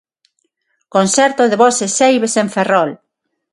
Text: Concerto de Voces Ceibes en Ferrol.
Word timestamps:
Concerto 0.95 1.41
de 1.47 1.59
Voces 1.63 1.91
Ceibes 1.99 2.35
en 2.41 2.47
Ferrol. 2.55 2.91